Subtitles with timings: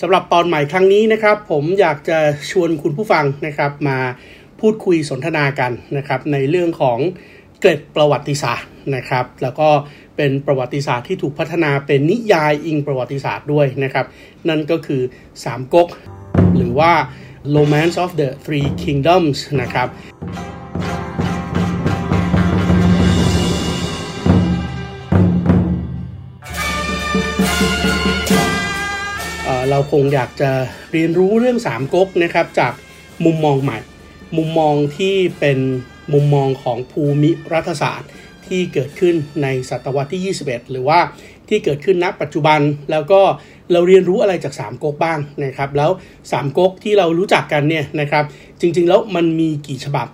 [0.00, 2.18] สำหรับตอนใหม่ครั้งนี้นะครับ ผมอยากจะ
[2.50, 3.98] ชวนคุณผู้ฟังนะครับ มา
[4.60, 6.98] พูดคุยสนทนากันนะครับ ในเรื่องของ
[7.60, 9.68] เกร็ดประวัติศาสตร์นะครับ แล้วก็
[10.16, 14.06] เป็นประวัติศาสตร์ที่ถูกพัฒนาเป็นนิยายอิงประวัติศาสตร์ด้วยนะครับ
[14.48, 15.02] นั่นก็คือ
[15.44, 15.88] สามก๊ก
[16.56, 16.92] หรือว่า
[17.56, 19.88] Romance of the Three Kingdoms นะครับ
[29.70, 30.50] เราคงอยากจะ
[30.92, 32.72] เรียนรู้เรื่องสามก๊กนะครับจาก
[33.24, 33.78] มุมมองใหม่
[34.36, 35.58] มุมมองที่เป็น
[36.12, 38.10] มุมมองของภูมิรัฐศาสตร์
[38.46, 40.98] ที่เกิดขึ้นในศตวรรษที่ 21 หรือว่า
[41.48, 43.20] ที่เกิดขึ้นณปัจจุบันแล้วก็
[43.72, 45.90] เราเรียนรู้อะไรจากสามก๊กบ้างนะครับ แล้ว
[46.32, 48.24] สามก๊กที่เรารู้จักกันเนี่ยนะครับ
[48.60, 50.06] จริงๆแล้วมันมีกี่ฉบับ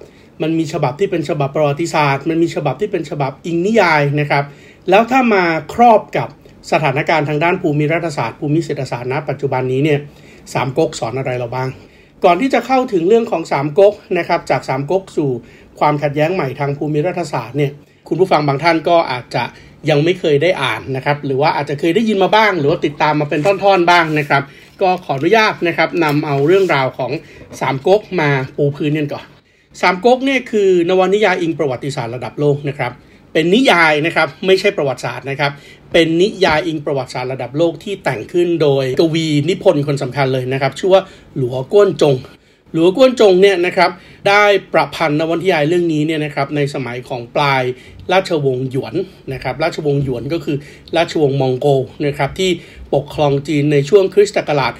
[0.42, 4.44] มันมีฉบับที่เป็นฉบับประวัติศาสตร์ มันมีฉบับที่เป็นฉบับอิงนิยายนะครับ
[4.90, 6.28] แล้วถ้ามาครอบกับ
[6.70, 10.00] สถานการณ์ทางด้านภูมิรัฐศาสตร์ภูมิเศรษฐศาสตร์ณปัจจุบันนี้เนี่ย
[10.52, 11.68] สามก๊กสอนอะไรเราบ้าง
[12.24, 15.30] ก่อนที่จะเข้าถึงเรื่องของสามก๊กนะครับจากสามก๊กสู่
[15.78, 17.72] ความขัดแย้งใหม่ทางภูมิรัฐศาสตร์เนี่ย
[18.08, 19.44] คุณผู้ฟังบางท่านก็อาจจะ
[19.90, 24.42] ยังไม่เคยได้อ่านนะครับหรือว่าอาจจะเคยได้ยินมาบ้าง หรือว่าติดตามมาเป็นท่อนๆบ้างนะครับ
[24.82, 27.12] ก็ขออนุญาตนะครับนำเอาเรื่องราวของ
[27.60, 29.26] สามก๊กมาปูพื้นกันก่อน
[29.80, 32.92] สามก๊กเนี่ยคือนวนิยายอิงประวัติศาสตร์ระดับโลกนะครับ
[33.32, 35.52] เป็นนิยายนะครับไม่ใช่ประวัติศาสตร์นะครับ
[35.92, 41.02] เป็นนิยายอิงประวัติศาสตร์ระดับโลกที่แต่งขึ้นโดยกวีนิพนธ์คนสำคัญเลยนะครับ ชื่อว่า
[41.36, 42.16] หลัวก้วนจง
[42.72, 43.90] หลัวก้วนจงเนี่ยนะครับ
[44.28, 47.62] ได้ประพันธ์นวนิยายเรื่องนี้เนี่ยนะครับในสมัยของปลาย
[48.12, 48.94] ราชวงศ์หยวน
[49.32, 50.56] นะครับราชวงศ์หยวนก็คือ
[50.96, 51.66] ราชวงศ์มองโก
[52.06, 52.50] นะครับที่
[52.94, 54.72] ปกครองจีนในช่วงคริสต์ศักราช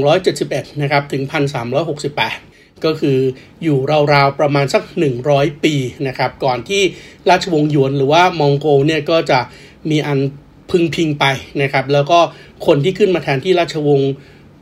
[0.00, 3.18] 1271 นะครับถึง 1368ก็คือ
[3.62, 3.78] อยู่
[4.12, 4.82] ราวๆประมาณสัก
[5.22, 5.74] 100 ปี
[6.06, 6.82] นะครับก่อนที่
[7.30, 9.40] ราชวงศ์หยวนหรือว่ามองโกเนี่ยก็จะ
[9.90, 10.18] มีอัน
[10.70, 11.24] พึงพิงไป
[11.62, 12.18] นะครับ แล้วก็
[12.66, 14.12] คนที่ขึ้นมาแทนที่ราชวงศ์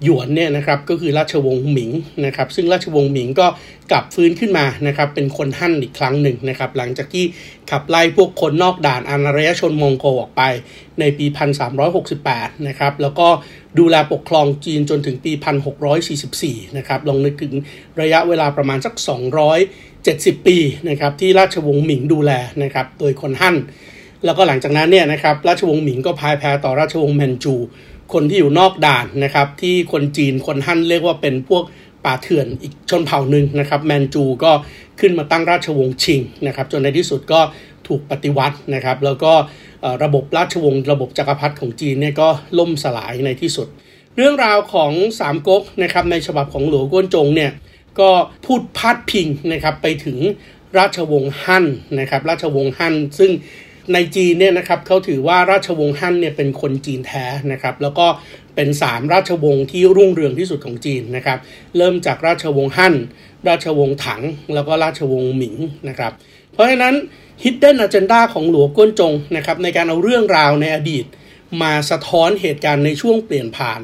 [0.05, 1.91] หยวนเนี่ยนะครับก็คือราชวงศ์หมิง
[2.27, 3.47] นะครับซึ่งราชวงศ์หมิงก็
[3.91, 7.25] กลับฟื้นขึ้นมานะครับเป็นคนฮั่นอีกครั้งหนึ่งนะครับหลังจากที่
[7.71, 10.43] ขับไล่พวกคนนอกด่านอารยชนมองโกออกไป
[11.01, 11.27] ในปี
[11.97, 13.29] 1368นะครับแล้วก็
[13.79, 15.33] ดูแลปกครองจีนจนถึงปี
[16.05, 17.55] 1644นะครับลองนึกถึง
[18.01, 18.95] ระยะเวลาประมาณสัก
[19.71, 23.57] 270 ปีนะครับที่ราชวงศ์หมิงดูแลนะครับโดยคนฮั่น
[24.27, 27.55] แล้วก็หลังจากนั้นเนี่ยนะครับราชวงศ์หมิงก็พ่ายแพ้ต่อราชวงศ์แมนจู
[28.13, 31.65] คนที่อยู่นอกด่านนะครับที่คนจีนคนฮั่นเรียกว่าเป็นพวก
[32.05, 34.53] ป่าเถื่อนอีกชนเผ่าหนึ่งนะครับแมนจูก็
[35.01, 37.41] ขึ้นมาตั้งราชวงศ์ชิงนะครับจนในที่สุดก็
[37.87, 39.33] ถูกปฏิวัตินะครับแล้วก็
[40.05, 42.29] ระบบราชวงศ์ระบบจักรพรรดิของจีนเนี่ยก็
[42.59, 43.69] ล่มสลายในที่สุด
[44.17, 47.51] เรื่องราวของสามก๊กนะครับในฉบับของหลวงก้นจงเนี่ย
[48.01, 48.11] ก็
[48.47, 50.19] พูดพาดพิงนะครับไปถึง
[50.79, 51.67] ราชวงศ์ฮั่น
[52.01, 53.31] นะครับราชวงศ์ฮั่นซึ่ง
[53.93, 58.07] ในจีนเนี่ยนะครับเขาถือว่าราชวงศ์ฮั่นเนี่ยเป็นคนจีนแท้นะครับ แล้วก็
[58.57, 61.39] เป็นสามราชวงศ์ที่รุ่งเรืองที่สุดของจีนนะครับ
[61.77, 62.95] เริ่มจากราชวงศ์ฮั่น
[63.49, 64.23] ราชวงศ์ถัง
[64.55, 65.57] แล้วก็ราชวงศ์หมิง
[65.89, 66.13] นะครับ
[66.53, 66.95] เพราะฉะนั้น
[67.43, 71.05] hidden agenda ของหลวงก้นจงนะครับในการเอาเรื่องราวในอดีต
[71.63, 73.81] มาสะท้อนเหตุการณ์ในช่วงเปลี่ยนผ่าน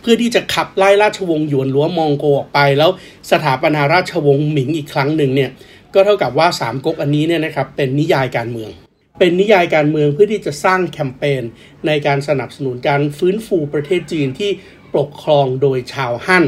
[0.00, 2.90] เพื่อที่จะขับไล่ราชวงศ์หยวนหรือว่ามองโกออกไป แล้ว
[3.30, 5.50] สถาปนาราชวงศ์หมิงอีกครั้งหนึ่งเนี่ย
[5.94, 8.70] ก็เท่ากับว่าสามก๊กอันนี้เนี่ยนะครับเป็นนิยายการเมือง
[9.18, 11.42] เป็นนิยายการเมืองเพื่อที่จะสร้างแคมเปญ
[11.86, 14.50] ในการสนับสนุนการฟื้นฟูประเทศจีนที่
[14.96, 16.46] ปกครองโดยชาวฮั่น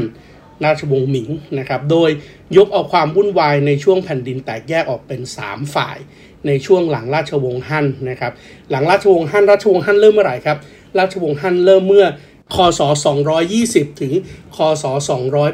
[0.65, 2.09] ราชวงศ์หมิงนะครับโดย
[2.57, 5.97] ยกเอาความวุ่นวายในช่วงแผ่นดินแตกแยกออกเป็น 3 ฝ่าย
[6.47, 8.33] ในช่วงหลังราชวงศ์ฮั่นนะครับ
[8.71, 10.57] หลังราชวงศ์ฮั่นราชวงศ์ฮั่นเริ่มเมื่อไหร่ครับ
[10.99, 12.05] ราชวงศ์ฮั่นเริ่มเมื่อ
[12.55, 12.81] คศ
[13.41, 14.13] 220 ถึง
[14.55, 14.85] คศ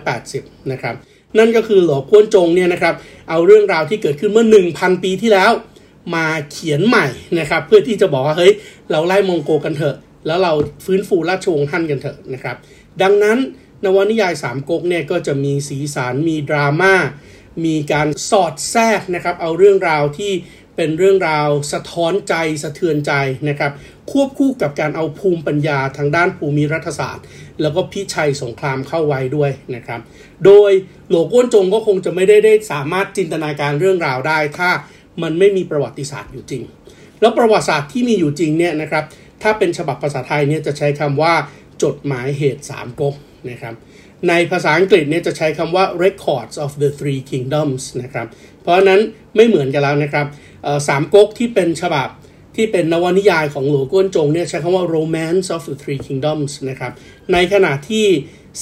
[0.02, 0.96] 280 นะครับ
[1.38, 2.94] นั่นก็คือหลวงพ้วนจงเนี่ยนะครับ
[3.30, 5.52] เอาเรื่องราวที่เกิดขึ้นเมื่อ 1,000 ปีที่แล้ว
[6.16, 7.08] มาเขียนใหม่
[7.40, 8.54] นะครับ เพื่อที่จะบอกว่าเฮ้ย
[8.92, 9.96] เราไล่มองโกกันเถอะ
[10.26, 10.54] แล้วเรา
[10.86, 12.56] ฟื้นฟูราชวงศ์ฮั่นกันเถอะนะครับ
[13.02, 13.38] ดังนั้น
[13.84, 16.94] นวนิยายสามก๊กเนี่ยก็จะมีสีสันมีดราม่า
[17.66, 20.34] มีการสอดแทรกนะครับ เอาเรื่องราวที่
[20.76, 22.34] เป็นเรื่องราวสะท้อนใจ
[22.64, 23.14] สะเทือนใจ
[23.50, 23.72] นะครับ
[24.12, 27.26] ควบคู่กับการเอาภูมิปัญญาทางด้านภูมิรัฐศาสตร์
[27.62, 30.00] แล้วก็พิชัยสงครามเข้าไว้ด้วยนะครับ
[30.46, 30.72] โดย
[31.10, 34.70] หลวงก้นจงก็คงจะไม่ได้ได้สามารถจินตนาการเรื่องราวได้ถ้า
[35.24, 36.64] มันไม่มีประวัติศาสตร์อยู่จริง
[37.22, 39.04] แล้วประวัติศาสตร์ที่มีอยู่จริงเนี่ยนะครับ
[39.44, 41.34] ถ้าเป็นฉบับภาษาไทยเนี่ยจะใช้คำว่า
[41.84, 43.16] จดหมายเหตุสามก๊ก
[43.50, 43.74] นะครับ
[44.30, 48.28] ในภาษาอังกฤษเนี่ยจะใช้คำว่า records of the three kingdoms นะครับ
[48.62, 49.02] เพราะนั้น
[49.36, 50.26] ไม่เหมือนกันแล้วนะครับ
[50.88, 52.10] สามก๊กที่เป็นฉบับ
[52.56, 56.92] ที่เป็นนวนิยายของหลวงก้วนจงเนี่ยใช้คำว่า romance of the three kingdoms นะครับ
[57.34, 58.06] ในขณะที่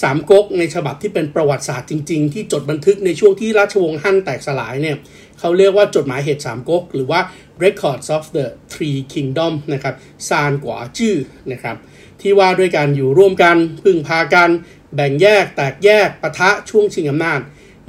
[0.01, 4.97] สามก๊กในฉบับที่เป็นประวัติศาสตร์จริง ๆ ที่จดบันทึกในช่วงที่ราชวงศ์ฮั่นแตกสลายเนี่ย
[5.39, 7.19] เขาเรียกว่าจดหมายเหตุสามก๊กหรือว่า
[7.63, 9.95] records of the three kingdom นะครับ
[10.29, 11.15] ซานกว่าจื้อ
[11.51, 11.75] นะครับ
[12.21, 14.49] ที่ว่าด้วยการอยู่ร่วมกันพึ่งพากัน
[14.95, 17.39] แบ่งแยกแตกแยกปะทะช่วงชิงอำนาจ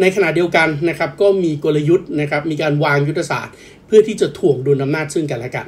[0.01, 3.55] ในขณะเดียวกันนะครับก็มีกลยุทธ์นะครับมีการวางยุทธศาสตร์
[3.87, 5.67] เพื่อที่จะถ่วงดุลอำนาจซึ่งกันและกัน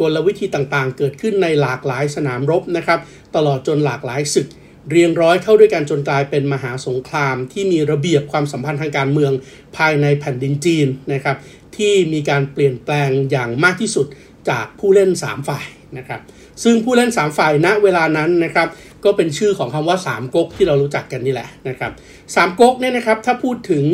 [0.00, 2.98] กลวิธีต่างๆ เกิดขึ้นในหลากหลายสนามรบนะครับ
[3.36, 4.48] ตลอดจนหลากหลายศึก
[4.90, 9.32] เรียงร้อยเข้าด้วยกันจนกลายเป็นมหาสงคราม ที่มีระเบียบความสัมพันธ์ทางการเมือง
[9.76, 11.36] ภายในแผ่นดินจีนนะครับ
[11.76, 14.06] ที่มีการเปลี่ยนแปลงอย่างมากที่สุด
[14.50, 15.66] จากผู้เล่น 3 ฝ่าย
[15.98, 16.20] นะครับ
[16.62, 18.68] ซึ่งผู้เล่น 3 ฝ่ายณเวลานั้นนะครับ
[19.04, 21.92] ก็เป็นชื่อของคำว่า 3ก๊กที่เรารู้จักกันนี่แหละนะครับ
[22.34, 23.84] สามก๊กเนี่ยนะครับถ้าพูดถึง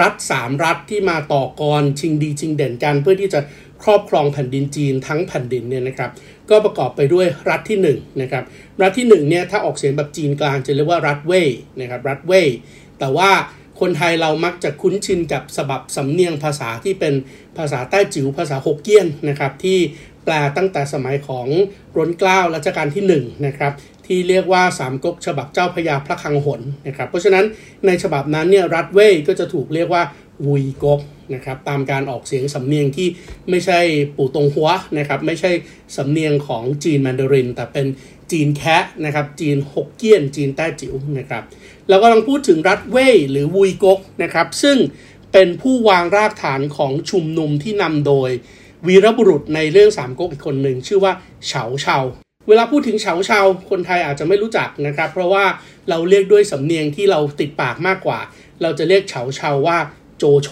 [0.00, 3.40] รัฐ 3 รัฐที่มาต่อกรชิงดีชิงเด่นกัน เพื่อที่จะ
[3.82, 6.10] ครอบครองแผ่นดินจีนทั้งแผ่นดินเนี่ยนะครับ
[6.50, 8.44] ก็ประกอบไปด้วยรัฐที่1นะครับ
[8.82, 11.48] รัฐที่1เนี่ยถ้าออกเสียงแบบจีนกลางจะเรียกว่ารัฐเว่ย
[11.80, 12.48] นะครับรัฐเว่ย
[12.98, 13.30] แต่ว่า
[13.80, 17.14] คนไทยเรามักจะคุ้นชินกับสบับสำเนียงภาษาที่เป็น
[17.58, 19.78] ภาษาใต้จิ๋วภาษาฮกเกี้ยนนะครับที่
[20.24, 21.48] แปลตั้งแต่สมัยของ
[21.96, 23.72] ร้นเกล้ารัชกาลที่1นะครับ
[24.06, 27.44] ที่เรียกว่าสามก๊กฉบับเจ้าพญาพระคังหนนะครับเพราะฉะนั้น
[27.86, 30.02] ในฉบับนั้นเนี่ยรัฐเว่ยก็จะถูกเรียกว่า
[30.46, 31.00] วุยก๊ก
[31.34, 33.08] นะครับตามการออกเสียงสำเนียงที่
[33.50, 33.80] ไม่ใช่
[34.16, 34.68] ปู่ตงหัว
[34.98, 35.50] นะครับไม่ใช่
[35.96, 37.86] สำเนียงของจีนแมนดาริน แต่เป็น
[38.32, 41.42] จีนแคะนะครับจีนฮกเกี้ยน จีนแต้จิ๋วนะครับ
[41.88, 44.76] แล้วก็ลังพูดถึงรัฐเว่ยหรือวุยก๊กนะครับซึ่ง
[45.32, 48.30] เป็นผู้วางรากฐานของชุมนุมที่นำโดย
[48.86, 51.12] วีรบุรุษในเรื่องสามก๊กอีกคนหนึ่งชื่อว่า
[51.46, 51.98] เฉาเฉา
[52.48, 53.40] เวลาพูดถึงเฉาเฉา
[53.70, 55.44] คนไทยอาจจะไม่รู้จักนะครับ เพราะว่า
[55.88, 58.18] เราเรียกด้วยสำเนียงที่เราติดปากมากกว่า
[58.62, 59.78] เราจะเรียกเฉาเฉาว่า
[60.24, 60.50] โจโฉ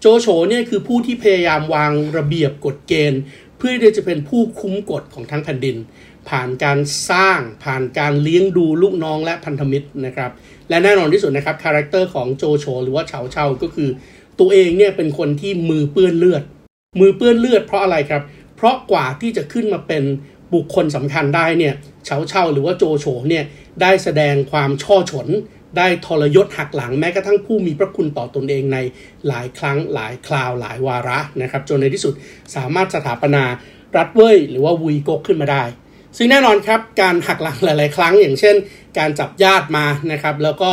[0.00, 3.20] โจโฉเนี่ยคือผู้ที่พยายามวางระเบียบกฎเกณฑ์
[3.58, 5.76] เพื่อที่จะเป็นผู้คุมกฎของทั้งแผ่นดิน
[6.28, 6.78] ผ่านการ
[7.10, 10.30] สร้างผ่านการเลี้ยงดูลูกน้องและพันธมิตรนะครับ
[10.68, 13.88] และแน่นอนที่สุดนะครับ character ของโจโฉหรือว่าเฉาเฉาก็คือ
[14.40, 16.42] ตัวเองเนี่ยเป็นคนที่มือเปื้อนเลือด
[17.00, 18.22] มือเปื้อนเลือดเพราะอะไรครับ
[18.56, 20.04] เพราะกว่าที่จะขึ้นมาเป็น
[20.54, 21.74] บุคคลสำคัญได้เนี่ย
[22.04, 23.44] เฉาเฉาหรือว่าโจโฉเนี่ย
[23.80, 25.28] ได้แสดงความฉ้อฉล
[25.78, 28.78] ได้ทรยศหักหลังแม้กระทั่งผู้มีพระคุณต่อตนเองใน
[29.28, 32.14] หลายครั้งหลายคราวหลายวาระนะครับ จนในที่สุด
[32.56, 33.44] สามารถสถาปนา
[33.96, 35.62] รัฐเว่ยหรือว่าวุยกกขึ้นมาได้
[36.16, 38.56] ซึ่งแน่นอนครับการหักหลังหลาย ๆ ครั้ง อย่างเช่น
[38.98, 40.70] การจับญาติมานะครับแล้วก็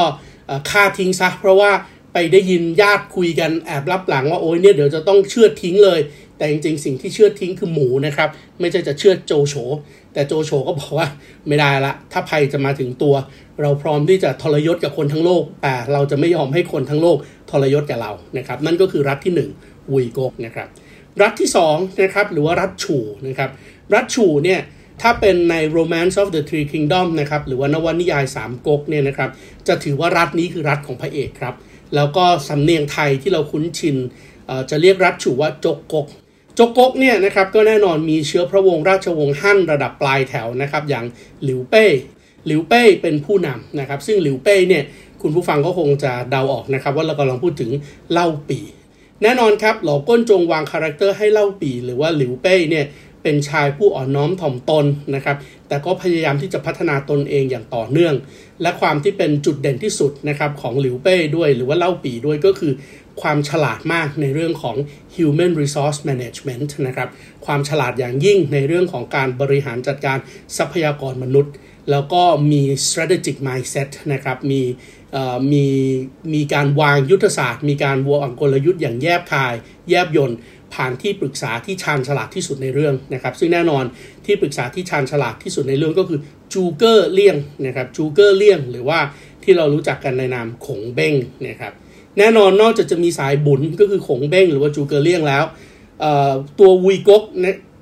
[0.70, 1.72] ฆ่าทิ้งซะเพราะว่า
[2.14, 6.00] ไปได้ยินญาติคุยกันแอบรับหลังว่าโอ้ยเนี่ยเดี๋ยวจะต้องเชื่อทิ้งเลย
[6.38, 9.56] แต่จริง ๆ สิ่งที่เชื่อทิ้งคือหมูนะครับ ไม่ใช่จะเชื่อโจโฉ
[10.14, 11.08] แต่โจโฉก็บอกว่า
[11.48, 13.16] ไม่ได้ละ ถ้าภัยจะมาถึงตัว
[13.62, 17.18] เราพร้อมที่จะทรยศกับคนทั้งโลก แต่เราจะไม่ยอมให้คนทั้งโลก
[17.52, 20.68] ทรยศกับเรานะครับ นั่นก็คือรัฐที่1วุยกกนะครับ
[21.22, 23.50] รัฐที่2นะครับหรือว่ารัฐฉู่นะครับ
[23.94, 24.60] รัฐฉู่เนี่ย
[25.02, 29.30] ถ้าเป็นใน Romance of the Three Kingdom นะครับหรือว่านวนิยายสามก๊กเนี่ยนะครับ
[29.68, 31.56] จะถือว่ารัฐนี้คือรัฐของพระเอกครับ
[31.96, 33.98] แล้วก็สำเนียงไทยที่เราคุ้นชิน
[34.70, 36.08] จะเรียกรัฐฉู่ว่าจกกก
[36.60, 41.06] จกกกเนี่ยนะครับก็แน่นอนมีเชื้อพระวงศ์ราชวงศ์ฮั่นระดับปลายแถวนะครับอย่าง
[41.44, 41.86] หลิวเป้
[42.48, 44.84] หลิวเป้เป็นผู้นำนะครับ ซึ่งหลิวเป้เนี่ย
[45.22, 47.72] คุณผู้ฟังก็คงจะเดาออกนะครับ ว่าเรากำลังพูดถึง
[48.12, 48.60] เล่าปี่
[49.24, 52.86] แน่นอนครับ หลอกว้านจงวาง character ให้เล่าปี่ หรือว่าหลิวเป้เนี่ย
[53.24, 58.14] เป็นชายผู้อ่อนน้อมถ่อมตนนะครับ แต่ก็พยายามที่จะพัฒนาตนเองอย่างต่อเนื่อง
[58.62, 62.74] และความที่เป็นจุดเด่นที่สุดนะครับของหลิวเป้ด้วย หรือว่าเล่าปี่ด้วยก็คือ
[63.22, 64.76] ความฉลาดมากในเรื่องของ
[65.16, 67.10] human resource management นะครับ
[67.46, 70.18] ความฉลาดอย่างยิ่งในเรื่องของการบริหารจัดการ
[70.58, 71.54] ทรัพยากรมนุษย์
[71.92, 74.62] แล้วก็มี strategic mindset นะครับ มี
[75.52, 75.66] มี
[76.34, 79.54] มีการวางยุทธศาสตร์ มีการวางกลยุทธ์อย่างแยบคาย
[79.90, 80.38] แยบยนต์
[80.74, 83.84] ผ่านที่ปรึกษาที่ชาญฉลาดที่สุดในเรื่องนะครับ ซึ่งแน่นอน
[84.26, 86.20] ที่ปรึกษาที่ชาญฉลาดที่สุดในเรื่องก็คือ
[86.54, 89.00] จูเกอร์เลี่ยงนะครับจูเกอร์เลี่ยง หรือว่า
[89.44, 91.14] ที่เรารู้จักกันในนามขงเบ้ง
[91.48, 91.74] นะครับ
[92.18, 95.44] แน่นอนนอกจากจะมีสายบุ๋นก็คือขงเบ้งหรือว่าจูเก่อเลี่ยงแล้ว
[96.60, 97.24] ตัววุยกก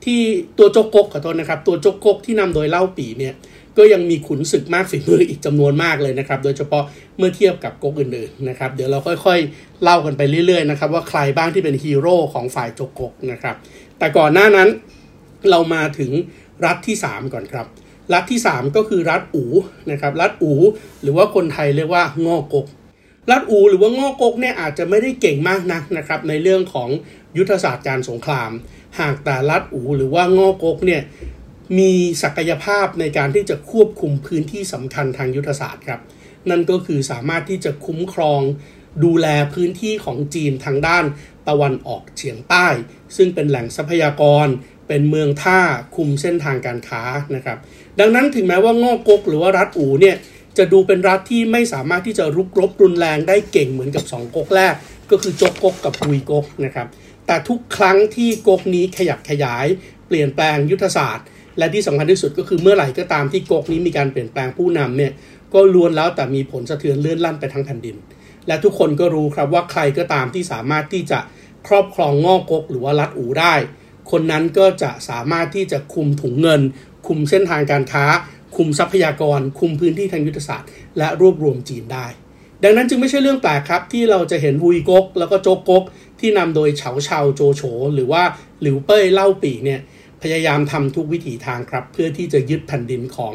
[0.06, 0.22] ที่
[0.58, 3.34] ตัวจกกขอโทษนะครับ ตัวจกกที่นำโดยเล่าปีเนี่ย
[3.80, 6.84] ก็ยังมีขุนศึกมากฝีมืออีกจำนวนมากเลยนะครับ โดยเฉพาะ
[7.18, 13.56] เมื่อเทียบกับก๊กอื่นๆนะครับ เดี๋ยวเราค่อยๆ เล่ากันไปเรื่อยๆนะครับว่าใครบ้างที่เป็นฮีโร่ของฝ่ายโจกกกนะครับ
[14.00, 14.70] แต่ก่อนหน้านั้น
[15.50, 16.12] เรามาถึง
[16.66, 17.66] รัฐที่ 3 ก่อนครับ
[18.14, 19.46] รัฐที่ 3 ก็คือรัฐอู
[19.92, 20.54] นะครับ รัฐอู
[21.02, 22.66] หรือว่าคนไทยเรียกว่างอกก
[23.32, 26.90] รัฐอูหรือว่างอกกเนี่ยอาจจะไม่ได้เก่งมากนักนะครับในเรื่องของ
[27.38, 28.52] ยุทธศาสตร์การสงคราม
[29.00, 31.02] หากแต่รัฐอูหรือว่างอกกเนี่ย
[31.78, 31.92] มี
[32.24, 36.02] ศักยภาพในการที่จะควบคุมพื้นที่สำคัญทางยุทธศาสตร์ครับ
[36.50, 38.42] นั่นก็คือสามารถที่จะคุ้มครอง
[39.04, 41.06] ดูแลพื้นที่ของจีนทางด้าน
[41.48, 42.68] ตะวันออกเฉียงใต้
[43.16, 44.48] ซึ่งเป็นแหล่งทรัพยากร
[44.88, 45.60] เป็นเมืองท่า
[45.96, 47.04] คุมเส้นทางการค้า
[47.36, 47.58] นะครับ
[48.00, 50.16] ดังนั้นถึงแม้ว่างอกกหรือว่ารัฐอูเนี่ย
[50.58, 54.74] จะดูเป็นรัฐที่ไม่สามารถที่จะรุกรบรุนแรงได้เก่งเหมือนกับ 2ก๊กแรก
[55.12, 56.88] ก็คือจกก๊กกับฮุยก๊กนะครับ
[57.26, 59.66] แต่ทุกครั้งที่ก๊กนี้ขยับขยาย
[60.08, 61.28] เปลี่ยนแปลงยุทธศาสตร์
[61.60, 65.12] และที่สำคัญที่สุดก็คือเมื่อไหร่ก็ตามที่ก๊กนี้มีการเปลี่ยนแปลงผู้นำเนี่ย
[65.54, 67.96] ก็ล้วนแล้วแต่มีผลสะเทือนเลื่อนลั่นไปทั้งแผ่นดิน
[68.48, 71.20] และทุกคนก็รู้ครับว่าใครก็ตามที่สามารถที่จะ
[71.68, 73.56] ครอบครองงอกก๊กหรือว่ารัฐอูได้
[74.12, 76.62] คนนั้นก็จะสามารถที่จะคุมถุงเงิน
[77.08, 78.06] คุมเส้นทางการค้า
[78.56, 82.08] คุมทรัพยากร คุมพื้นที่ทางยุทธศาสตร์ และรวบรวมจีนได้
[82.64, 85.84] ดังนั้นจึงไม่ใช่เรื่องแปลกครับ ที่เราจะเห็นวุยก๊กแล้วก็โจกก๊ก
[86.20, 87.62] ที่นำโดยเฉาเฉาโจโฉ
[87.94, 88.24] หรือว่า
[88.62, 89.80] หลิวเป้ยเล่าปีเนี่ย
[90.24, 93.34] พยายามทำทุกวิถีทางครับ เพื่อที่จะยึดแผ่นดินของ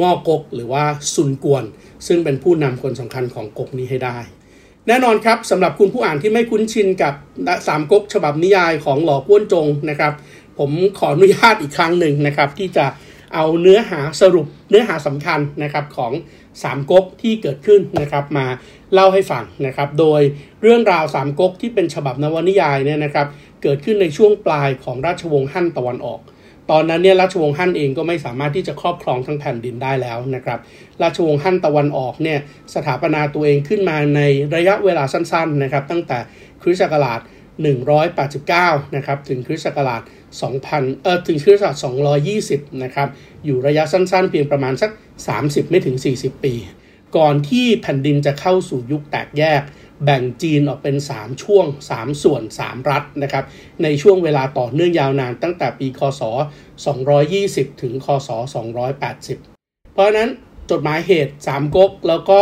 [0.00, 1.64] งอกกหรือว่าซุนกวน
[2.06, 4.18] ซึ่งเป็นผู้นำคนสำคัญของกกนี้ให้ได้
[4.86, 7.14] แน่นอนครับสำหรับคุณผู้อ่านที่ไม่คุ้นชินกับ
[7.66, 10.12] สามก๊กฉบับนิยายของหล่อป้วนจงนะครับ
[10.58, 12.86] ผมขออนุญาตอีกครั้งหนึ่งนะครับ ที่จะ
[13.34, 16.12] เอาเนื้อหาสรุปเนื้อหาสำคัญนะครับของ
[16.62, 18.46] สามก๊กที่เกิดขึ้นนะครับมา
[18.94, 20.20] เล่าให้ฟังนะครับ โดย
[20.62, 23.26] เรื่องราวสามก๊กที่เป็นฉบับนวนิยายเนี่ยนะครับ
[23.62, 26.20] เกิดขึ้นในช่วงปลายของราชวงศ์ฮั่นตะวันออก
[26.70, 30.58] ตอนนั้นเนี่ยราชวงศ์ฮั่นเองก็ไม่สามารถที่จะครอบครองทั้งแผ่นดินได้แล้วนะครับ
[31.02, 32.38] ราชวงศ์ฮั่นตะวันออกเนี่ย
[32.74, 34.20] สถาปนาตัวเองขึ้นมาใน
[34.54, 36.18] ระยะเวลาสั้นๆนะครับ ตั้งแต่
[36.62, 37.20] คริสต์ศักราช
[38.08, 40.02] 189 นะครับ ถึงคริสต์ศักราช
[40.40, 41.84] 2000 เอ่อถึงคริสตศักราช
[42.32, 43.08] 220 นะครับ
[43.44, 44.90] อยู่ระยะสั้นๆ เพียงประมาณสัก
[45.30, 46.54] 30 ไม่ถึง 40 ปี
[47.16, 49.62] ก่อนที่แผ่นดินจะเข้าสู่ยุคแตกแยก
[50.04, 53.44] แบ่งจีนออกเป็น 3 ช่วง 3 ส่วน 3 รัฐนะครับ
[53.82, 56.22] ในช่วงเวลาต่อเนื่องยาวนานตั้งแต่ปี คศ
[57.02, 58.28] 220 ถึง คศ
[59.06, 60.30] 280 เพราะฉะนั้น
[60.70, 62.40] จดหมายเหตุ 3ก๊กแล้วก็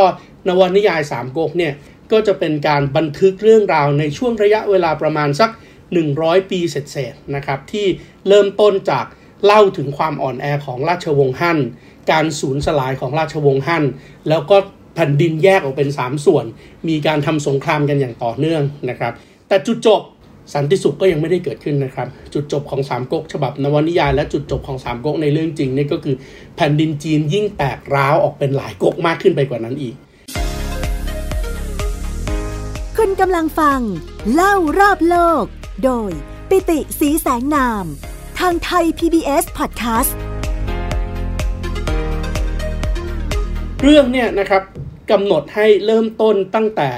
[0.48, 1.72] นวนิยาย 3ก๊กเนี่ย
[2.12, 5.50] ก็จะเป็นการบันทึกเรื่องราวในช่วงระยะเวลาประมาณสัก
[6.18, 7.86] 100 ปีเศษๆนะครับที่
[8.28, 9.06] เริ่มต้นจาก
[9.44, 11.58] เล่าถึงความอ่อนแอของราชวงศ์ฮั่น
[12.10, 13.84] การสูญสลายของราชวงศ์ฮั่น
[14.28, 14.56] แล้วก็
[14.94, 16.44] แผ่นดินแยกออกเป็น 3 ส่วน
[16.88, 19.12] มีการทำสงครามกันอย่างต่อเนื่องนะครับ
[19.48, 20.02] แต่จุดจบ
[20.54, 26.16] สันติสุขก็ยังไม่ได้เกิดขึ้นนะครับ จุดจบของสามก๊กฉบับนวนิยาย และจุดจบของสามก๊กในเรื่องจริงนี่ก็คือ
[26.56, 29.94] แผ่นดินจีนยิ่งแตกร้าวออกเป็นหลายก๊กมากขึ้นไปกว่านั้นอีก
[32.96, 33.80] คุณกำลังฟัง
[34.34, 35.44] เล่ารอบโลก
[35.82, 36.10] โดย
[36.48, 37.84] ปิติสีแสงนาม
[38.38, 40.12] ทางไทย PBS Podcast
[43.82, 44.62] เรื่องเนี่ยนะครับ
[45.10, 46.88] กำหนดให้เริ่มต้นตั้งแต่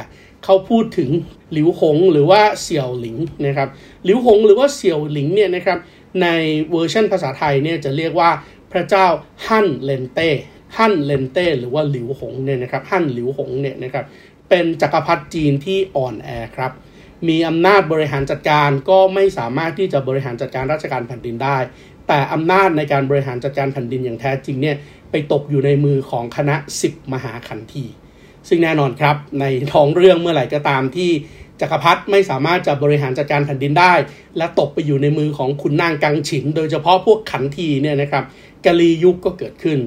[0.44, 1.10] เขาพูดถึง
[1.52, 3.16] หลิวหงหรือว่าเสี่ยวหลิง
[3.46, 3.68] นะครับ
[4.04, 5.78] หลิวหงหรือว่าเสี่ยวหลิงเนี่ยนะครับ
[6.22, 6.28] ใน
[6.70, 8.30] เวอร์ชันภาษาไทยเนี่ยจะเรียกว่า
[8.72, 9.06] พระเจ้า
[9.46, 10.30] ฮั่นเลนเต้
[10.76, 14.04] ฮั่นเลนเต้หรือว่าหลิวหงเนี่ยนะครับฮั่นหลิวหงเนี่ยนะครับ
[14.48, 16.72] เป็นจักรพรรดิจีนที่อ่อนแอครับ
[17.28, 21.58] มีอำนาจบริหารจัดการก็ไม่สามารถที่จะบริหารจัดการราชการแผ่นดินได้
[22.08, 24.76] แต่อำนาจในการบริหารจัดการแผ่นดินอย่างแท้จริงเนี่ย
[25.10, 27.84] ไปตกอยู่ในมือของคณะสิบมหาขันที
[28.48, 31.10] ซึ่งแน่นอนครับในท้องเรื่องเมื่อไหร่ก็ตามที่
[31.60, 33.94] จักรพรรดิไม่สามารถจะบริหารจัดการแผ่นดินได้
[34.36, 38.24] และตกไปอยู่ในมือของขุนนางกังฉิน โดยเฉพาะพวกขันทีเนี่ยนะครับ
[38.64, 39.78] กะลียุคก็เกิดขึ้น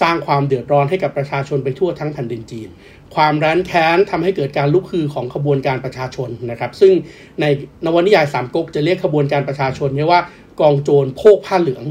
[0.00, 2.68] สร้างความเดือดร้อนให้กับประชาชนไปทั่วทั้งแผ่นดินจีน
[3.14, 6.92] ความร้านแค้นทำให้เกิดการลุกฮือของขบวนการประชาชนนะครับ ซึ่ง
[7.40, 7.44] ใน
[7.84, 10.20] นวนิยายสามก๊กจะเรียกขบวนการประชาชนเนี่ยว่า
[10.60, 11.84] กองโจรโพกผ้าเหลือง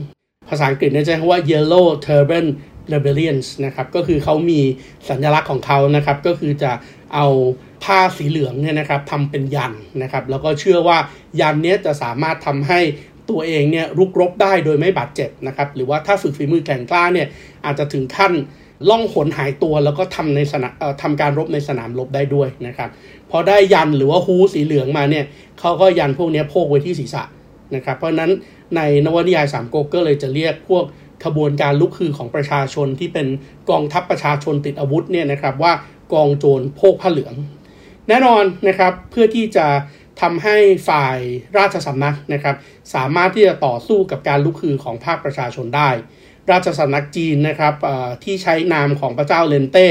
[0.50, 2.46] ภาษาอังกฤษเนี่ยจะใช้คำว่า yellow turban
[2.94, 4.62] rebellions นะครับก็คือเขามี
[5.10, 6.72] สัญลักษณ์ของเขานะครับ ก็คือจะ
[7.16, 7.28] เอา
[7.84, 10.98] ผ้าสีเหลืองเนี่ยนะครับทำเป็นยันนะครับ แล้วก็เชื่อว่า
[11.40, 12.80] ยันเนี้ยจะสามารถทำให้
[13.30, 17.28] ตัวเองเนี่ยรุกรบได้โดยไม่บาดเจ็บนะครับ หรือว่าถ้าฝึกฝีมือแกร่งกล้าเนี่ย
[17.66, 18.34] อาจจะถึงขั้น
[18.90, 22.90] ล่องหนหายตัวแล้วก็ทำในสนามทำการรบในสนามรบได้ด้วยนะครับ
[23.32, 25.26] พอได้ยันหรือว่าฮูสีเหลืองมาเนี่ย
[25.60, 27.24] เขาก็ยันพวกนี้โพกไว้ที่ศีรษะ
[27.76, 28.32] นะครับ เพราะนั้น
[28.76, 30.84] ในนวนิยายสามก๊กก็เลยจะเรียกพวก
[31.26, 33.28] ขบวนการลุกคือของประชาชนที่เป็น
[33.70, 35.74] กองทัพประชาชนติดอาวุธเนี่ยนะครับว่า
[36.14, 37.36] กองโจรโพกผ้าเหลือง
[38.08, 39.68] แน่นอนนะครับเพื่อที่จะ
[40.22, 40.58] ทำให้
[40.90, 41.18] ฝ่าย
[41.58, 42.56] ราชสำนักนะครับ
[42.96, 45.90] สามารถที่จะต่อสู้กับการลุกคือของภาคประชาชนได้
[46.52, 47.74] ราชสำนักจีนนะครับ
[48.24, 49.88] ที่ใช้นามของพระเจ้าเลนเต้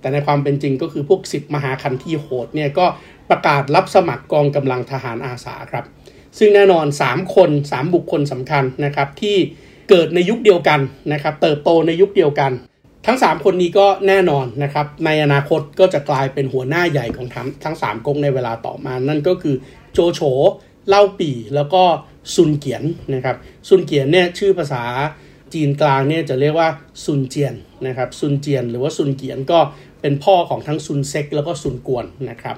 [0.00, 2.86] แต่ในความเป็นจริงก็คือพวกสิบมหาคันที่โหดเนี่ยก็
[3.30, 5.84] ประกาศรับสมัครกองกำลังทหารอาสาครับ
[6.38, 9.36] ซึ่งแน่นอน 3 คน 3 บุคคลสำคัญนะครับที่
[9.90, 10.80] เกิดในยุคเดียวกัน
[11.12, 12.52] นะครับเติบโตในยุคเดียวกัน
[13.06, 19.56] ทั้ง 3 คนนี้ก็แน่นอนนะครับในอนาคตก็จะกลายเป็นหัวหน้าใหญ่ของทั้งทั้ง3ก๊กในเวลาต่อมา นั่นก็คือ
[19.92, 20.20] โจโฉ
[20.88, 21.82] เล่าปี่แล้วก็
[22.34, 22.82] ซุนเกียน
[23.14, 23.36] นะครับ
[23.68, 24.84] ซุนเกียนเนี่ยชื่อภาษา
[25.54, 26.68] จีนกลางเนี่ยจะเรียกว่า
[27.04, 27.54] ซุนเจียน
[27.86, 29.58] นะครับซุนเจียน หรือว่าซุนเกียนก็
[30.00, 32.56] เป็นพ่อของทั้งซุนเซ็กแล้วก็ซุนกวนนะครับ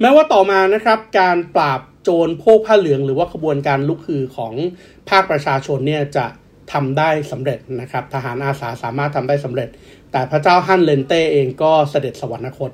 [0.00, 4.52] แม้ว่าต่อมานะครับการปราบโจรโพกผ้าเหลือง หรือว่าขบวนการลุกฮือของ
[5.10, 6.26] ภาคประชาชนเนี่ยจะ
[6.72, 9.68] ทำได้สำเร็จนะครับทหารอาสาสามารถทำได้สำเร็จ
[10.12, 12.70] แต่พระเจ้าฮั่นเลนเต้เองก็เสด็จสวรรคต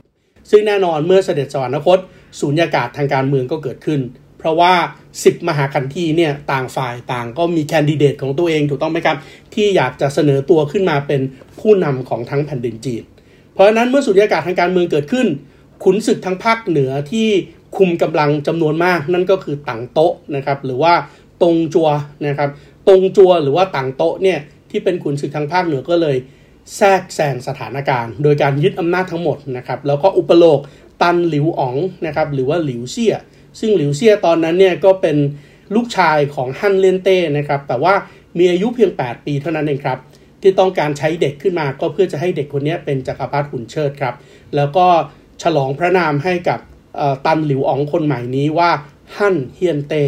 [0.50, 1.98] ซึ่งแน่นอนเมื่อเสด็จสวรรคต
[2.40, 4.00] สูญญากาศทางการเมืองก็เกิดขึ้น
[4.42, 4.74] เพราะว่า
[5.14, 9.16] 10 มหาคันธีเนี่ยต่างฝ่ายต่างก็มีแคนดิเดตของตัวเองถูกต้องไหมครับ
[9.54, 11.20] ที่อยากจะเสนอตัวขึ้นมาเป็น
[11.60, 13.02] ผู้นำของทั้งแผ่นดินจีน
[13.54, 15.26] เพราะฉะนั้นเมื่อสุญญากาศทางการเมืองเกิดขึ้น
[15.84, 17.28] ขุนศึกทั้งภาคเหนือที่
[17.76, 20.94] คุมกำลังจำนวนมากนั่นก็คือต่างโต๊ะนะครับหรือว่า
[21.42, 21.88] ตรงจัว
[22.26, 22.50] นะครับ
[22.88, 24.38] ตรงจัวหรือว่าต่างโต๊ะเนี่ย
[24.70, 26.16] ที่เป็นขุนศึกทางภาคเหนือก็เลย
[26.76, 30.58] แทรกแซงสถานการณ์ โดยการยึดอำนาจทั้งหมดนะครับแล้วก็อุปโลก
[31.02, 33.14] ตันหลิวอ๋องนะครับหรือว่าหลิวเซี่ย
[33.60, 35.16] ซึ่งหลิวเซียตอนนั้นเนี่ยก็เป็น
[35.74, 37.94] ลูกชายของฮั่นเลนเต้นะครับ แต่ว่า
[38.38, 39.98] มีอายุเพียง 8 ปีเท่านั้นเองครับ
[40.40, 44.14] ที่ต้องการใช้เด็กขึ้นมาก็เพื่อจะให้เด็กคนนี้เป็นจักรพรรดิหุ่นเชิดครับ
[44.56, 44.86] แล้วก็
[45.42, 46.60] ฉลองพระนามให้กับ
[47.26, 48.70] ตันหลิวอองคนใหม่นี้ว่า
[49.16, 50.02] ฮั่นเฮียนเต้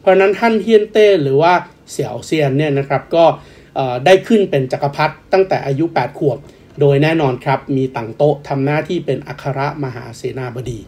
[0.00, 1.52] เพราะนั้นฮั่นเฮียนเต้หรือว่า
[1.90, 3.24] เสี่ยวเซียนเนี่ยนะครับก็
[4.06, 6.38] ได้ขึ้นเป็นจักรพรรดิตั้งแต่อายุ 8 ขวบ
[6.80, 10.80] โดยแน่นอนครับมีต่างโต๊ะทำหน้าที่เป็นอัครมหาเสนาบดี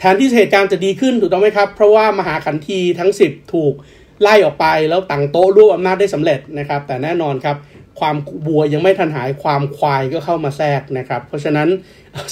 [0.00, 3.74] แทนที่เหตุการณ์จะดีขึ้นถูกต้องไหมครับ เพราะว่ามหาขันทีทั้ง 10 ถูก
[4.22, 7.56] ไล่ออกไปแล้วต่างโต๊ะรวบอำนาจได้สำเร็จนะครับ แต่แน่นอนครับ
[8.00, 8.16] ความ
[8.46, 11.68] บัวยังไม่ทันหายความควายก็เข้ามาแทรกนะครับ เพราะฉะนั้น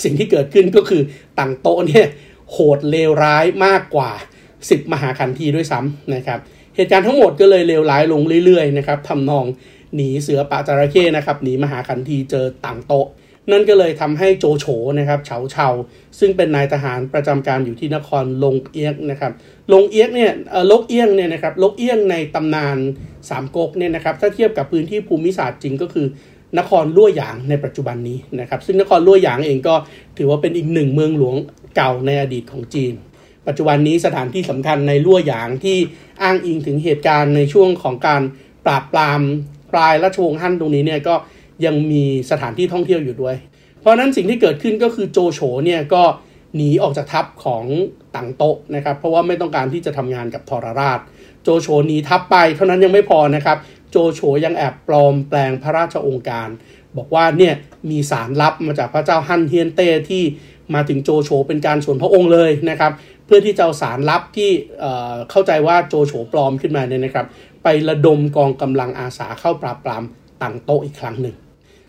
[0.03, 1.03] สิ่งที่เกิดขึ้นก็คือ
[1.39, 2.07] ต่างโต๊ะเนี่ย
[2.53, 4.11] โหดเลวร้ายมากกว่า
[4.53, 6.39] 10 มหาคันทีด้วยซ้ำนะครับ
[6.77, 9.45] เหตุการณ์ทั้งหมดก็เลยเลวร้ายลงเรื่อยๆนะครับทำนอง
[9.95, 13.07] หนีเสือป่าจระเข้นะครับหนีมหาคันทีเจอต่างโต๊ะ
[13.51, 14.67] นั่นก็เลยทำให้โจโฉ
[14.99, 15.69] นะครับเฉาเฉา
[16.19, 19.33] ซึ่งเป็นนายทหารประจำการอยู่ที่นครลงเอียกนะครับ
[19.73, 20.33] ลงเอียกเนี่ย
[20.71, 22.77] ลกเอียงเนี่ยนะครับลกเอียงในตำนาน
[23.29, 26.07] สามก๊กเนี่ยนะครับถ้าเทียบกับพื้นที่ภูมิศาสตร์จริงก็คือ
[26.59, 29.75] นครลั่วหยางในปัจจุบันนี้นะครับซึ่งนครลั่วหยางเองก็
[30.19, 31.37] ถือว่าเป็นอีกหนึ่งเมืองหลวง
[31.77, 32.95] เก่าในอดีตของจีน
[33.47, 35.77] ปัจจุบันนี้สถานที่สำคัญในลั่วหยางที่
[36.23, 38.23] อ้างอิงถึงเหตุการณ์ในช่วงของการ
[38.67, 39.21] ปราบปราม
[39.73, 41.15] ปลายราชวงศ์ฮั่นตรงนี้เนี่ยก็
[41.65, 43.37] ยังมีสถานที่ท่องเที่ยวอยู่ด้วย
[43.81, 46.03] เพราะนั้นสิ่งที่เกิดขึ้นก็คือโจโฉเนี่ยก็
[46.57, 47.65] หนีออกจากทัพของ
[48.17, 51.01] ต่างโตะนะครับ เพราะว่าไม่ต้องการที่จะทำงานกับทรราช
[51.43, 53.59] โจโฉหนีทัพไปเท่านั้นยังไม่พอนะครับ
[53.91, 56.49] โจโฉยังแอบปลอมแปลงพระราชองค์การ
[56.97, 57.55] บอกว่าเนี่ย
[57.91, 60.23] มีสารลับมาจากพระเจ้าฮั่นเฮียนเต้ที่
[60.75, 62.93] มาถึงโจโฉเป็นการส่วนพระองค์เลยนะครับ
[63.27, 64.51] เพื่อที่จะเอาสารลับที่
[65.31, 67.27] เข้าใจว่าโจโฉปลอมขึ้นมาเนี่ยนะครับ
[67.63, 70.03] ไประดมกองกำลังอาสาเข้าปราบปราม
[70.43, 71.37] ต่างโตะอีกครั้งหนึ่ง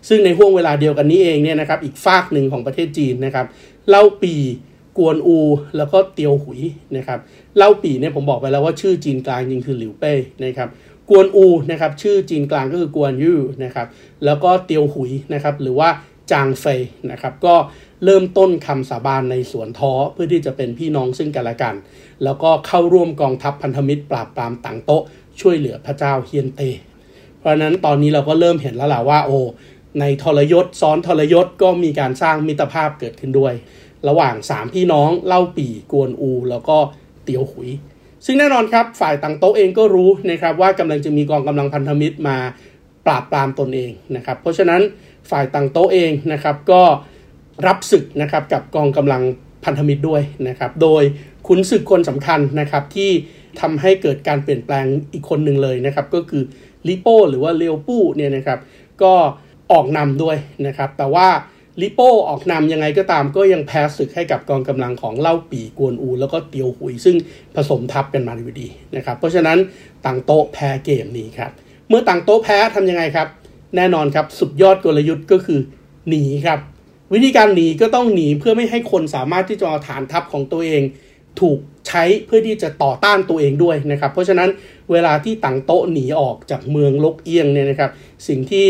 [0.07, 3.45] ซึ่งในห่วงเวลาเดียวกันนี้เองเนี่ยนะครับอีกฝากหนึ่งของประเทศจีนนะครับ
[3.89, 4.35] เล่าปี
[4.97, 5.39] กวนอู
[5.77, 6.61] แล้วก็เตียวหุย
[6.97, 7.19] นะครับ
[7.57, 10.13] เล่าปีเนี่ยผมบอกไปแล้วว่าชื่อจีนกลางจริงคือหลิวเป้
[10.45, 10.69] นะครับ
[11.09, 13.87] กวนอูนะครับชื่อจีนกลางก็คือกวนยู่นะครับ
[14.25, 15.89] แล้วก็เตียวหุยนะครับหรือว่า
[16.31, 16.81] จางเฟย
[17.11, 17.55] นะครับก็
[18.05, 21.75] เริ่มต้นคำสาบานในสวนท้อเพื่อที่จะเป็นพี่น้องซึ่งกันและกัน
[22.23, 25.03] แล้วก็เข้าร่วมกองทัพพันธมิตรปราบปรามต่างโต๊ะ
[25.41, 26.61] ช่วยเหลือพระเจ้าเฮียนเต
[27.39, 29.31] เพราะนั้นตอนนี้เราก็เริ่มเห็นแล้วแหละว่าโอ
[29.99, 33.53] ในทรยศซ้อนทรยศก็มีการสร้างมิตรภาพเกิดขึ้นด้วย
[34.07, 36.77] ระหว่าง 3 พี่น้องเล่าปี่กวนอู แล้วก็
[37.23, 37.69] เตียวหุย
[38.25, 42.37] ซึ่งแน่นอนครับฝ่ายต่างโต๊ะเองก็รู้นะครับว่ากำลังจะมีกองกำลังพันธมิตรมา
[43.05, 44.81] ปราบปรามตนเองนะครับ เพราะฉะนั้น
[45.29, 46.81] ฝ่ายต่างโต๊ะเองนะครับก็
[47.67, 49.23] รับศึกนะครับกับกองกำลัง
[49.65, 51.03] พันธมิตรด้วยนะครับ โดย
[51.47, 53.11] ขุนศึกคนสำคัญนะครับที่
[53.61, 56.43] ทำให้เกิดการเปลี่ยนแปลงอีกคนหนึ่งเลยนะครับ ก็คือ
[56.87, 58.59] ลิโป้หรือว่าเลโอปู้เนี่ยนะครับ
[59.03, 59.13] ก็
[59.71, 61.27] ออกนำด้วยนะครับ แต่ว่า
[61.81, 67.15] ลิโป้ออกนำยังไงก็ตามก็ยังแพ้ศึกให้กับกองกำลังของเล่าปีกวนอู แล้วก็เตียวหุย ซึ่ง
[67.55, 69.57] ผสมทับกันมาดีดีนะครับ เพราะฉะนั้น
[70.05, 71.51] ต่างโต๊ะแพ้เกมนี้ครับ
[71.89, 73.27] เมื่อต่างโต๊ะแพ้ทำยังไงครับ
[73.75, 75.59] แน่นอนครับสุดยอดกลยุทธ์ก็คือ
[76.09, 76.59] หนีครับ
[77.13, 80.81] วิธีการหนีก็ต้องหนีเพื่อไม่ให้คนสามารถที่จะเอาฐานทัพของตัวเอง
[81.41, 84.49] ถูกใช้เพื่อที่จะต่อต้านตัวเองด้วยนะครับ เพราะฉะนั้น
[84.91, 87.91] เวลาที่ต่างโต๊ะหนีออกจากเมืองลกเอียงเนี่ยนะครับ
[88.27, 88.67] สิ่งที่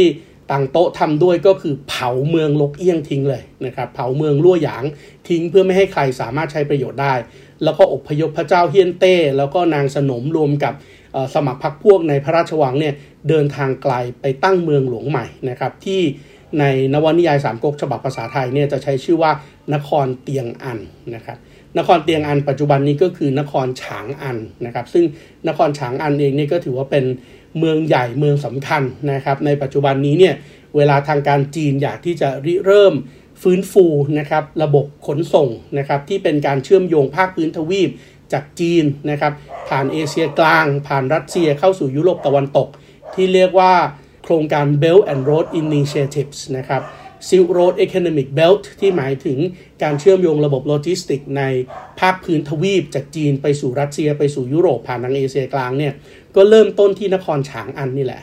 [0.52, 4.84] ต่างโต๊ะทำด้วยก็คือเผาเมืองลกเอี้ยงทิ้งเลยนะครับ เผาเมืองลั่วหยาง
[5.30, 7.14] ทิ้งเพื่อไม่ให้ใครสามารถใช้ประโยชน์ได้
[7.64, 10.74] แล้วก็อพยพพระเจ้าเฮียนเต้ แล้วก็นางสนมรวมกับ
[11.36, 12.96] สมัครพรรคพวกในพระราชวังเนี่ย
[13.30, 16.02] เดินทางไกลไปตั้งเมืองหลวงใหม่นะครับที่
[16.60, 19.32] ในนวนิยายสามก๊กฉบับภาษาไทยเนี่ยจะใช้ชื่อว่า
[19.74, 20.80] นครเตียงอัน
[21.16, 21.38] นะครับ
[21.78, 25.06] นครเตียงอันปัจจุบันนี้ก็คือนครฉางอันนะครับ ซึ่ง
[25.48, 27.06] นครฉางอันเองนี่ก็ถือว่าเป็น
[27.58, 30.36] เมืองใหญ่เมืองสำคัญนะครับ ในปัจจุบันนี้เนี่ย
[30.76, 32.94] เวลาทางการจีนอยากที่จะริเริ่ม
[33.42, 33.86] ฟื้นฟู
[34.20, 37.90] นะครับระบบขนส่งนะครับที่เป็นการเชื่อมโยงภาคพื้นทวีป
[38.34, 39.34] จากจีนนะครับ
[39.70, 42.68] ผ่านเอเชียกลาง ผ่านรัสเซียเข้าสู่ยุโรปตะวันตก
[43.14, 43.74] ที่เรียกว่า
[44.30, 46.82] ครงการ Belt and Road Initiatives นะครับ
[47.28, 49.38] Silk Road Economic Belt ที่หมายถึง
[49.84, 51.44] การเชื่อมโยงระบบโลจิสติก ใน
[52.00, 55.94] ภาคพื้นทวีป จากจีนไปสู่รัสเซีย ไปสู่ยุโรปผ่านทางเอเชียกลางเนี่ย
[56.36, 58.22] ก็เริ่มต้นที่นครฉางอันนี่แหละ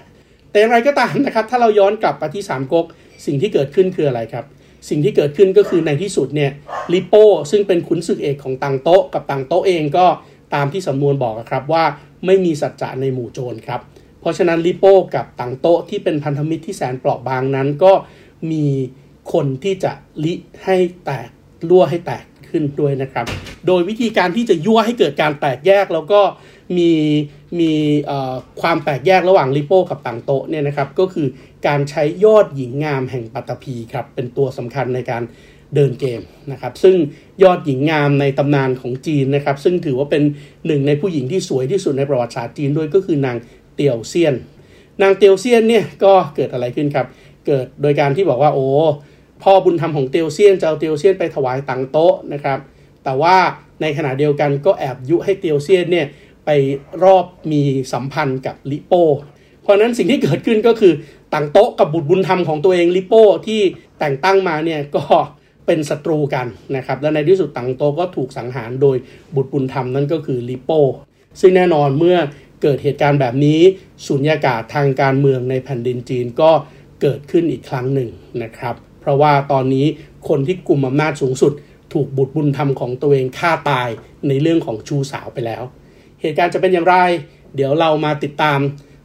[0.50, 2.86] แต่อย่างไรก็ตามนะครับ ถ้าเราย้อนกลับไปที่สามก๊ก
[3.26, 4.44] สิ่งที่เกิดขึ้นคืออะไรครับ
[4.88, 6.50] สิ่งที่เกิดขึ้นก็คือในที่สุดเนี่ย
[6.92, 10.06] ลิโป้ซึ่งเป็นขุนศึกเอกของตังโต๊ะกับตังโต๊ะเองก็
[10.54, 11.84] ตามที่สำนวนบอกครับว่า
[12.26, 13.80] ไม่มีสัจจะในหมู่โจรครับ
[14.26, 17.92] ราะฉะนั้นลิโป้กับตังโต๊ะที่เป็นพันธมิตรที่แสนเปราะบางนั้นก็
[18.50, 18.66] มี
[19.32, 19.92] คนที่จะ
[20.24, 20.32] ลิ
[20.64, 21.28] ให้แตก
[21.68, 23.26] รั่วให้แตกขึ้นด้วยนะครับ
[23.66, 26.20] โดยวิธีการที่จะยั่วให้เกิดการแตกแยกแล้วก็
[26.76, 26.92] มี
[27.60, 27.72] มี
[28.60, 31.28] ความแตกแยกระหว่างลิโป้กับตังโตเนี่ยนะครับก็คือ
[31.66, 35.22] การใช้ยอดหญิงงามแห่งปัตตภีครับเป็นตัวสำคัญในการ
[35.74, 36.20] เดินเกม
[36.52, 36.96] นะครับ ซึ่ง
[37.42, 40.22] ยอดหญิงงามในตำนานของจีนนะครับ ซึ่งถือว่าเป็น
[40.66, 43.36] หนึ่งในผู้หญิงที่สวยที่สุดในประวัติศาสตร์จีนด้วยก็คือนาง
[43.76, 44.34] เตียวเซียน
[45.02, 47.06] นางเตียวเซียนเนี่ยก็เกิดอะไรขึ้นครับ
[47.46, 48.66] เกิดโดยการที่บอกว่าโอ้
[49.42, 52.58] พ่อบุญธรรมของเตียวเซียนจะเอาเตียวเซียนไปถวายตังโต๊ะนะครับ
[53.04, 53.36] แต่ว่า
[53.82, 56.06] ในขณะเดียวกันก็แอบยุให้เตียวเซียนเนี่ย
[56.46, 56.50] ไป
[57.04, 57.62] รอบมี
[57.92, 59.04] สัมพันธ์กับลิโป้
[59.62, 60.92] เพราะนั้นสิ่งที่เกิดขึ้นก็คือ
[61.34, 63.60] ตังโต๊ะกับบุตรบุญธรรมของตัวเองลิโป้ที่
[63.98, 65.04] แต่งตั้งมาเนี่ยก็
[65.66, 68.96] เป็นศัตรูกันนะครับและในที่สุดตังโต๊ะก็ถูกสังหารโดย
[69.34, 70.80] บุตรบุญธรรมนั่นก็คือลิโป้
[71.40, 72.16] ซึ่งแน่นอนเมื่อ
[72.62, 73.60] เกิดเหตุการณ์แบบนี้
[74.06, 76.50] สุญญากาศทางการเมืองในแผ่นดินจีนก็
[77.02, 78.10] เกิดขึ้นอีกครั้งหนึ่ง
[78.42, 79.86] นะครับ เพราะว่าตอนนี้
[80.28, 81.52] คนที่กลุ่มอำนาจสูงสุด
[81.92, 83.88] ถูกบุตรบุญธรรมของตัวเองฆ่าตาย
[84.28, 85.62] ในเรื่องของชูสาวไปแล้ว
[86.20, 86.96] เหตุการณ์จะเป็นอย่างไร
[87.54, 88.58] เดี๋ยวเรามาติดตาม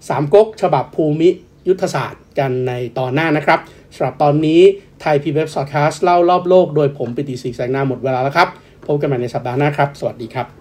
[0.10, 1.30] สามก๊กฉบับภูมิ
[1.68, 3.60] ยุทธศาสตร์กันในตอนหน้านะครับ
[3.96, 4.62] สำหรับตอนนี้
[5.02, 8.50] ไทยพีเว็บสอดคาสเล่ารอบโลกโดยผมปิติศรีแสงนาหมดเวลาแล้วครับ
[8.86, 10.61] พบกันใหม่ในสัปดาห์หน้าครับ สวัสดีครับ